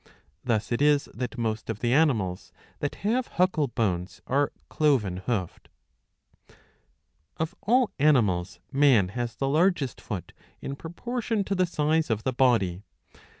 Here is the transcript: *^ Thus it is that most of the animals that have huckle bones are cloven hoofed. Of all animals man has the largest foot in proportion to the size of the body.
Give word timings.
*^ 0.01 0.03
Thus 0.43 0.71
it 0.71 0.81
is 0.81 1.07
that 1.13 1.37
most 1.37 1.69
of 1.69 1.77
the 1.79 1.93
animals 1.93 2.51
that 2.79 2.95
have 3.05 3.27
huckle 3.37 3.67
bones 3.67 4.19
are 4.25 4.51
cloven 4.67 5.17
hoofed. 5.17 5.69
Of 7.37 7.53
all 7.61 7.91
animals 7.99 8.59
man 8.71 9.09
has 9.09 9.35
the 9.35 9.47
largest 9.47 10.01
foot 10.01 10.31
in 10.59 10.75
proportion 10.75 11.43
to 11.43 11.53
the 11.53 11.67
size 11.67 12.09
of 12.09 12.23
the 12.23 12.33
body. 12.33 12.81